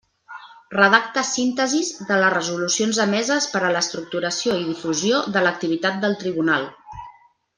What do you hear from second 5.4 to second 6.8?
l'activitat del Tribunal.